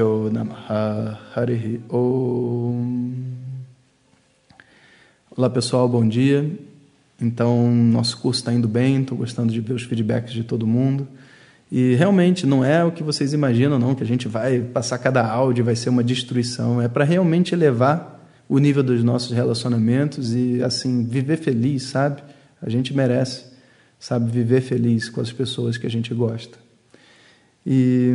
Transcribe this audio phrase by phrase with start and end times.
[0.00, 3.12] Namaha Harihi Om
[5.36, 6.50] Olá pessoal, bom dia.
[7.20, 11.06] Então, nosso curso está indo bem, estou gostando de ver os feedbacks de todo mundo.
[11.70, 15.26] E realmente não é o que vocês imaginam, não, que a gente vai passar cada
[15.26, 16.80] áudio vai ser uma destruição.
[16.80, 22.22] É para realmente elevar o nível dos nossos relacionamentos e, assim, viver feliz, sabe?
[22.60, 23.44] A gente merece,
[23.98, 26.69] sabe, viver feliz com as pessoas que a gente gosta.
[27.66, 28.12] E,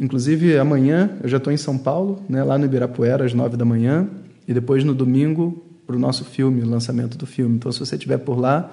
[0.00, 3.64] inclusive, amanhã eu já estou em São Paulo, né, lá no Ibirapuera, às nove da
[3.64, 4.08] manhã,
[4.48, 7.56] e depois no domingo para o nosso filme, o lançamento do filme.
[7.56, 8.70] Então, se você estiver por lá,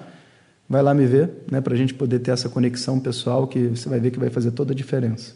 [0.68, 3.88] vai lá me ver, né, para a gente poder ter essa conexão pessoal que você
[3.88, 5.34] vai ver que vai fazer toda a diferença.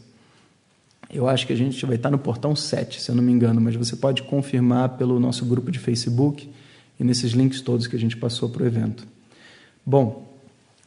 [1.13, 3.61] Eu acho que a gente vai estar no portão 7, se eu não me engano,
[3.61, 6.51] mas você pode confirmar pelo nosso grupo de Facebook
[6.99, 9.07] e nesses links todos que a gente passou para o evento.
[9.87, 10.29] Bom,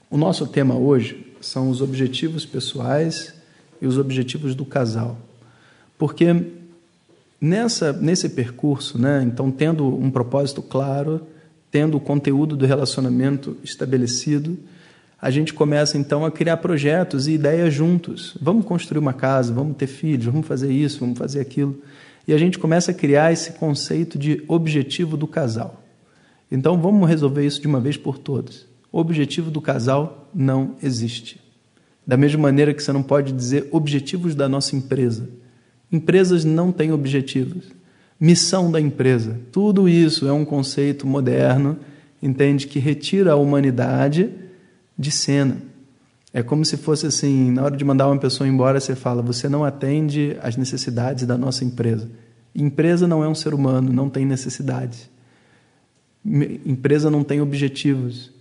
[0.09, 3.33] o nosso tema hoje são os objetivos pessoais
[3.81, 5.17] e os objetivos do casal.
[5.97, 6.35] Porque
[7.39, 11.21] nessa, nesse percurso, né, então tendo um propósito claro,
[11.71, 14.57] tendo o conteúdo do relacionamento estabelecido,
[15.21, 18.35] a gente começa então a criar projetos e ideias juntos.
[18.41, 21.79] Vamos construir uma casa, vamos ter filhos, vamos fazer isso, vamos fazer aquilo.
[22.27, 25.83] E a gente começa a criar esse conceito de objetivo do casal.
[26.51, 28.65] Então vamos resolver isso de uma vez por todas.
[28.91, 31.39] O objetivo do casal não existe.
[32.05, 35.29] Da mesma maneira que você não pode dizer objetivos da nossa empresa.
[35.91, 37.65] Empresas não têm objetivos.
[38.19, 39.39] Missão da empresa.
[39.51, 41.77] Tudo isso é um conceito moderno,
[42.21, 44.29] entende, que retira a humanidade
[44.97, 45.57] de cena.
[46.33, 49.49] É como se fosse assim, na hora de mandar uma pessoa embora, você fala: "Você
[49.49, 52.09] não atende às necessidades da nossa empresa".
[52.55, 55.09] Empresa não é um ser humano, não tem necessidades.
[56.23, 58.31] Empresa não tem objetivos.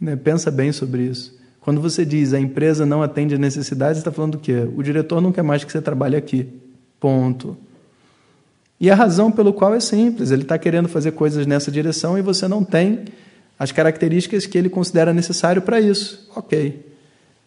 [0.00, 0.16] Né?
[0.16, 1.36] Pensa bem sobre isso.
[1.66, 4.68] Quando você diz a empresa não atende às necessidades, está falando do quê?
[4.76, 6.46] O diretor não quer mais que você trabalhe aqui.
[7.00, 7.56] Ponto.
[8.78, 12.22] E a razão pelo qual é simples, ele está querendo fazer coisas nessa direção e
[12.22, 13.06] você não tem
[13.58, 16.30] as características que ele considera necessário para isso.
[16.36, 16.86] Ok.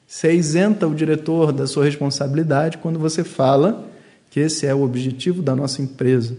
[0.05, 3.87] Você isenta o diretor da sua responsabilidade quando você fala
[4.29, 6.35] que esse é o objetivo da nossa empresa.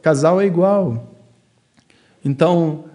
[0.00, 1.14] Casal é igual.
[2.24, 2.86] Então,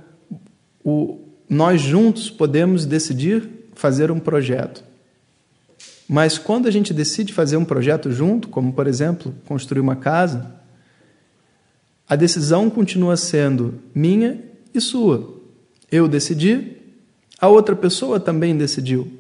[0.84, 4.84] o, nós juntos podemos decidir fazer um projeto.
[6.08, 10.54] Mas quando a gente decide fazer um projeto junto, como por exemplo, construir uma casa,
[12.08, 14.40] a decisão continua sendo minha
[14.74, 15.42] e sua.
[15.92, 16.78] Eu decidi,
[17.40, 19.12] a outra pessoa também decidiu.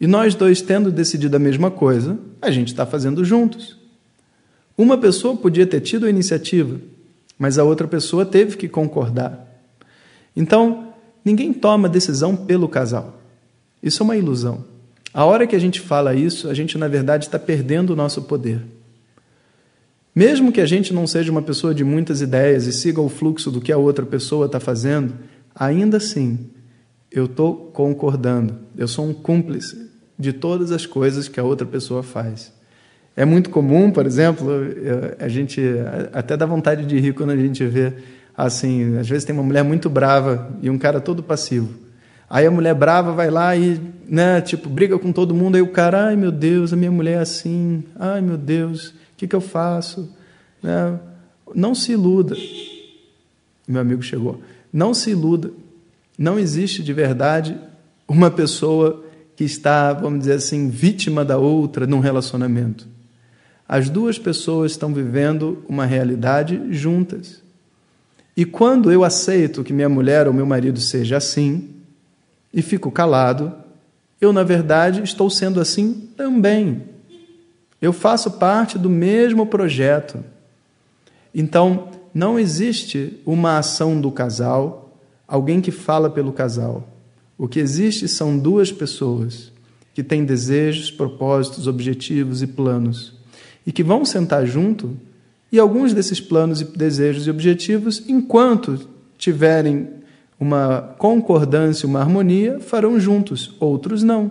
[0.00, 3.76] E nós dois, tendo decidido a mesma coisa, a gente está fazendo juntos.
[4.76, 6.80] Uma pessoa podia ter tido a iniciativa,
[7.38, 9.46] mas a outra pessoa teve que concordar.
[10.34, 10.92] Então,
[11.24, 13.20] ninguém toma decisão pelo casal.
[13.84, 14.64] Isso é uma ilusão.
[15.12, 18.22] A hora que a gente fala isso, a gente, na verdade, está perdendo o nosso
[18.22, 18.62] poder.
[20.14, 23.50] Mesmo que a gente não seja uma pessoa de muitas ideias e siga o fluxo
[23.50, 25.12] do que a outra pessoa está fazendo,
[25.54, 26.48] ainda assim,
[27.12, 28.56] eu estou concordando.
[28.74, 32.52] Eu sou um cúmplice de todas as coisas que a outra pessoa faz.
[33.14, 34.48] É muito comum, por exemplo,
[35.18, 35.60] a gente
[36.12, 37.92] até dá vontade de rir quando a gente vê
[38.34, 41.83] assim, às vezes tem uma mulher muito brava e um cara todo passivo.
[42.28, 45.56] Aí a mulher brava vai lá e, né, tipo, briga com todo mundo.
[45.56, 47.84] Aí o cara, ai meu Deus, a minha mulher é assim.
[47.96, 50.10] Ai meu Deus, o que, que eu faço?
[50.62, 50.98] Né?
[51.54, 52.36] Não se iluda.
[53.68, 54.40] Meu amigo chegou.
[54.72, 55.50] Não se iluda.
[56.18, 57.58] Não existe de verdade
[58.06, 59.04] uma pessoa
[59.36, 62.86] que está, vamos dizer assim, vítima da outra num relacionamento.
[63.68, 67.42] As duas pessoas estão vivendo uma realidade juntas.
[68.36, 71.70] E quando eu aceito que minha mulher ou meu marido seja assim,
[72.54, 73.52] e fico calado,
[74.20, 76.82] eu, na verdade, estou sendo assim também.
[77.82, 80.24] Eu faço parte do mesmo projeto.
[81.34, 84.96] Então, não existe uma ação do casal,
[85.26, 86.88] alguém que fala pelo casal.
[87.36, 89.52] O que existe são duas pessoas
[89.92, 93.14] que têm desejos, propósitos, objetivos e planos
[93.66, 94.96] e que vão sentar junto
[95.50, 99.88] e alguns desses planos e desejos e objetivos, enquanto tiverem
[100.38, 104.30] uma concordância, uma harmonia, farão juntos, outros não.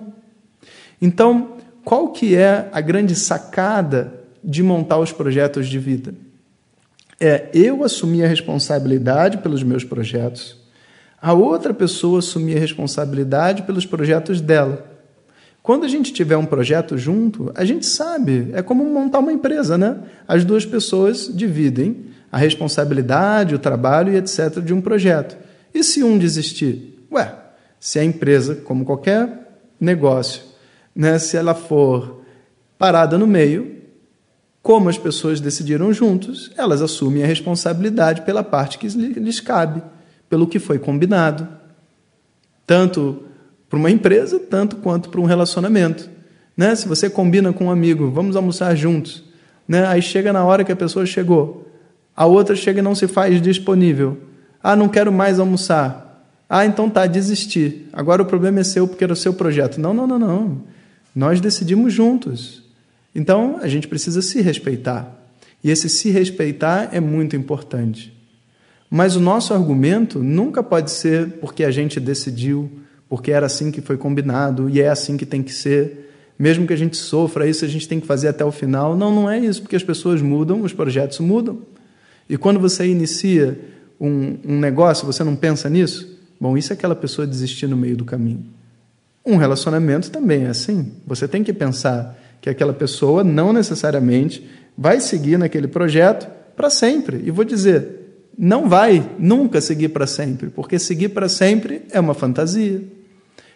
[1.02, 1.54] Então,
[1.84, 4.14] qual que é a grande sacada
[4.44, 6.14] de montar os projetos de vida?
[7.24, 10.58] é eu assumir a responsabilidade pelos meus projetos,
[11.22, 14.86] a outra pessoa assumir a responsabilidade pelos projetos dela.
[15.62, 19.78] Quando a gente tiver um projeto junto, a gente sabe, é como montar uma empresa,
[19.78, 20.00] né?
[20.28, 24.60] As duas pessoas dividem a responsabilidade, o trabalho e etc.
[24.60, 25.38] de um projeto.
[25.74, 27.06] E se um desistir?
[27.12, 27.34] Ué,
[27.80, 30.42] se a empresa, como qualquer negócio,
[30.96, 32.22] né, se ela for
[32.78, 33.82] parada no meio,
[34.62, 39.84] como as pessoas decidiram juntos, elas assumem a responsabilidade pela parte que lhes cabe,
[40.30, 41.48] pelo que foi combinado.
[42.66, 43.24] Tanto
[43.70, 46.10] para uma empresa, tanto quanto para um relacionamento.
[46.56, 46.76] Né?
[46.76, 49.24] Se você combina com um amigo, vamos almoçar juntos,
[49.68, 49.86] né?
[49.86, 51.68] aí chega na hora que a pessoa chegou,
[52.16, 54.18] a outra chega e não se faz disponível.
[54.64, 56.26] Ah, não quero mais almoçar.
[56.50, 57.90] Ah, então tá, desistir.
[57.92, 59.80] Agora o problema é seu porque era o seu projeto.
[59.80, 60.62] Não, não, não, não.
[61.14, 62.64] Nós decidimos juntos.
[63.14, 65.14] Então a gente precisa se respeitar.
[65.64, 68.14] E esse se respeitar é muito importante.
[68.90, 72.70] Mas o nosso argumento nunca pode ser porque a gente decidiu,
[73.10, 76.12] porque era assim que foi combinado e é assim que tem que ser.
[76.38, 78.96] Mesmo que a gente sofra isso, a gente tem que fazer até o final.
[78.96, 81.60] Não, não é isso, porque as pessoas mudam, os projetos mudam.
[82.30, 83.60] E quando você inicia
[84.04, 86.20] um, um negócio, você não pensa nisso?
[86.40, 88.46] Bom, isso é aquela pessoa desistir no meio do caminho.
[89.26, 90.92] Um relacionamento também é assim.
[91.08, 94.46] Você tem que pensar que aquela pessoa não necessariamente
[94.78, 97.22] vai seguir naquele projeto para sempre.
[97.24, 102.14] E vou dizer, não vai nunca seguir para sempre, porque seguir para sempre é uma
[102.14, 102.84] fantasia.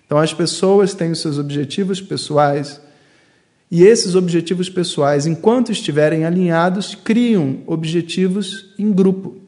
[0.05, 2.79] Então, as pessoas têm os seus objetivos pessoais,
[3.69, 9.46] e esses objetivos pessoais, enquanto estiverem alinhados, criam objetivos em grupo.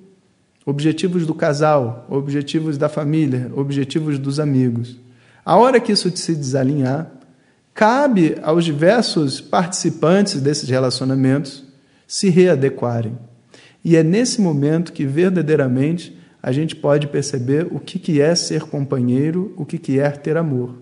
[0.65, 4.97] Objetivos do casal, objetivos da família, objetivos dos amigos.
[5.43, 7.11] A hora que isso se desalinhar,
[7.73, 11.63] cabe aos diversos participantes desses relacionamentos
[12.07, 13.17] se readequarem.
[13.83, 19.53] E é nesse momento que verdadeiramente a gente pode perceber o que é ser companheiro,
[19.57, 20.75] o que é ter amor.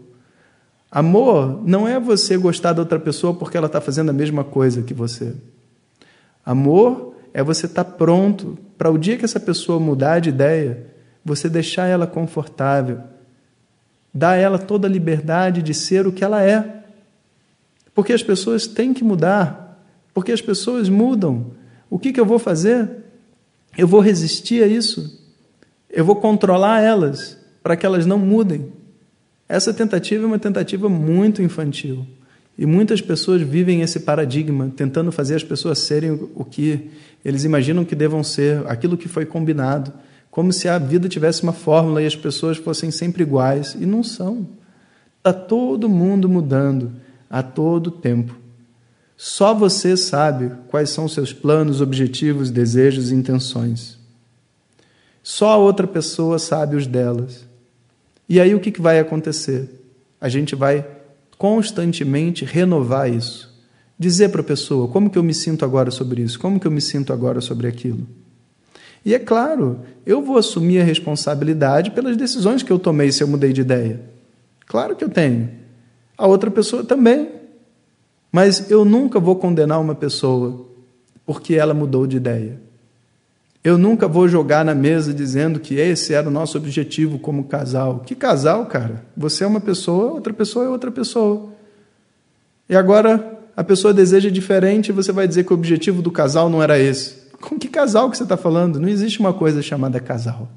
[0.89, 4.81] Amor não é você gostar da outra pessoa porque ela está fazendo a mesma coisa
[4.81, 5.33] que você.
[6.45, 10.87] Amor é você estar tá pronto para o dia que essa pessoa mudar de ideia,
[11.23, 13.01] você deixar ela confortável,
[14.13, 16.83] dar a ela toda a liberdade de ser o que ela é.
[17.93, 19.83] Porque as pessoas têm que mudar,
[20.13, 21.51] porque as pessoas mudam.
[21.89, 22.89] O que, que eu vou fazer?
[23.77, 25.19] Eu vou resistir a isso?
[25.89, 28.71] Eu vou controlar elas para que elas não mudem.
[29.47, 32.05] Essa tentativa é uma tentativa muito infantil.
[32.57, 36.89] E muitas pessoas vivem esse paradigma, tentando fazer as pessoas serem o que
[37.23, 39.93] eles imaginam que devam ser, aquilo que foi combinado,
[40.31, 43.75] como se a vida tivesse uma fórmula e as pessoas fossem sempre iguais.
[43.79, 44.47] E não são.
[45.17, 46.93] Está todo mundo mudando
[47.29, 48.35] a todo tempo.
[49.15, 53.97] Só você sabe quais são seus planos, objetivos, desejos e intenções.
[55.21, 57.45] Só a outra pessoa sabe os delas.
[58.29, 59.69] E aí o que vai acontecer?
[60.21, 60.96] A gente vai
[61.37, 63.55] constantemente renovar isso.
[63.99, 66.71] Dizer para a pessoa como que eu me sinto agora sobre isso, como que eu
[66.71, 68.07] me sinto agora sobre aquilo.
[69.05, 73.27] E é claro, eu vou assumir a responsabilidade pelas decisões que eu tomei se eu
[73.27, 74.01] mudei de ideia.
[74.65, 75.49] Claro que eu tenho.
[76.17, 77.29] A outra pessoa também.
[78.31, 80.67] Mas eu nunca vou condenar uma pessoa
[81.25, 82.59] porque ela mudou de ideia.
[83.67, 87.99] Eu nunca vou jogar na mesa dizendo que esse era o nosso objetivo como casal.
[87.99, 89.03] Que casal, cara?
[89.17, 91.49] Você é uma pessoa, outra pessoa é outra pessoa.
[92.69, 96.49] E agora a pessoa deseja diferente e você vai dizer que o objetivo do casal
[96.49, 97.27] não era esse.
[97.41, 98.79] Com que casal que você está falando?
[98.79, 100.47] Não existe uma coisa chamada casal.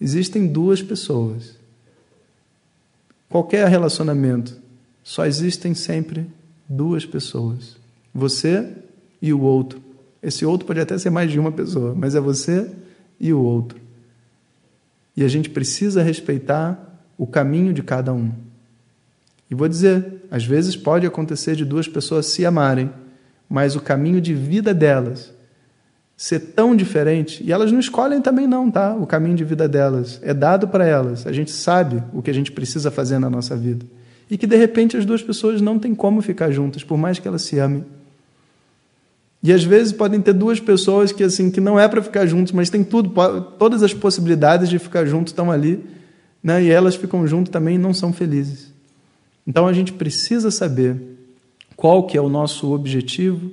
[0.00, 1.58] Existem duas pessoas.
[3.28, 4.56] Qualquer relacionamento,
[5.04, 6.26] só existem sempre
[6.66, 7.76] duas pessoas.
[8.14, 8.66] Você
[9.20, 9.89] e o outro.
[10.22, 12.70] Esse outro pode até ser mais de uma pessoa, mas é você
[13.18, 13.78] e o outro.
[15.16, 18.30] E a gente precisa respeitar o caminho de cada um.
[19.50, 22.90] E vou dizer, às vezes pode acontecer de duas pessoas se amarem,
[23.48, 25.32] mas o caminho de vida delas
[26.16, 28.94] ser tão diferente, e elas não escolhem também não, tá?
[28.94, 31.26] O caminho de vida delas é dado para elas.
[31.26, 33.86] A gente sabe o que a gente precisa fazer na nossa vida.
[34.30, 37.26] E que de repente as duas pessoas não têm como ficar juntas, por mais que
[37.26, 37.86] elas se amem.
[39.42, 42.52] E às vezes podem ter duas pessoas que assim que não é para ficar juntos,
[42.52, 43.10] mas tem tudo,
[43.58, 45.82] todas as possibilidades de ficar juntos estão ali,
[46.42, 46.62] né?
[46.62, 48.72] E elas ficam juntas também e não são felizes.
[49.46, 51.00] Então a gente precisa saber
[51.74, 53.50] qual que é o nosso objetivo,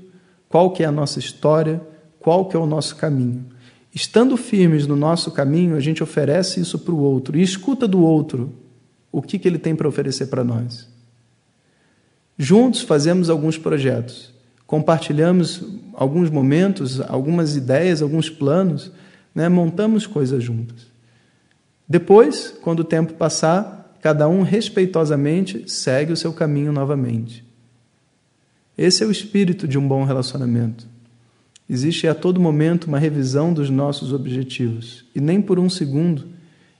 [0.49, 1.81] qual que é a nossa história,
[2.19, 3.45] qual que é o nosso caminho.
[3.95, 8.01] Estando firmes no nosso caminho, a gente oferece isso para o outro e escuta do
[8.01, 8.53] outro
[9.09, 10.87] o que, que ele tem para oferecer para nós.
[12.37, 14.36] Juntos fazemos alguns projetos
[14.67, 18.91] compartilhamos alguns momentos, algumas ideias, alguns planos,
[19.33, 19.47] né?
[19.47, 20.85] montamos coisas juntas.
[21.87, 27.45] Depois, quando o tempo passar, cada um respeitosamente segue o seu caminho novamente.
[28.77, 30.85] Esse é o espírito de um bom relacionamento.
[31.69, 35.05] Existe a todo momento uma revisão dos nossos objetivos.
[35.15, 36.27] E nem por um segundo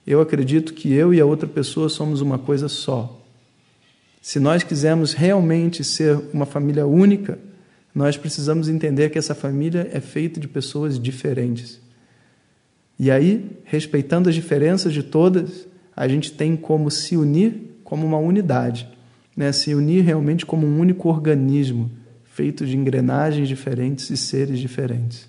[0.05, 3.21] eu acredito que eu e a outra pessoa somos uma coisa só.
[4.21, 7.39] Se nós quisermos realmente ser uma família única,
[7.97, 11.81] nós precisamos entender que essa família é feita de pessoas diferentes.
[12.99, 18.19] E aí, respeitando as diferenças de todas, a gente tem como se unir como uma
[18.19, 18.87] unidade,
[19.35, 19.51] né?
[19.51, 21.89] se unir realmente como um único organismo
[22.23, 25.27] feito de engrenagens diferentes e seres diferentes.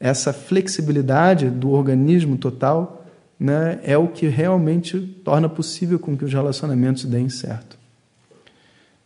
[0.00, 3.06] Essa flexibilidade do organismo total
[3.38, 7.78] né, é o que realmente torna possível com que os relacionamentos deem certo.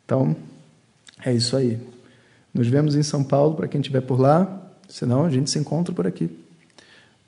[0.06, 0.34] Então,
[1.22, 1.78] é isso aí.
[2.52, 5.94] Nos vemos em São Paulo para quem estiver por lá, senão a gente se encontra
[5.94, 6.30] por aqui.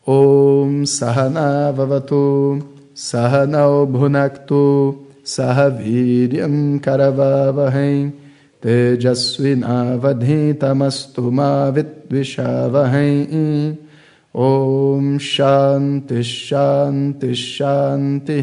[0.05, 2.59] Om Sahana Vavatu
[2.93, 8.12] Sahanao Bhunaktu Sahaviryam Karavavahem
[8.61, 13.79] Tejasvinavadhitamastu Mavitvishavaham
[14.35, 18.43] Om Shanti Shanti Shanti